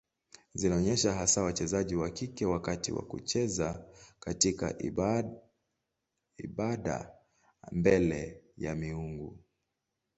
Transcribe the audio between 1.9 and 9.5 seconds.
wa kike wakati wa kucheza katika ibada mbele ya miungu.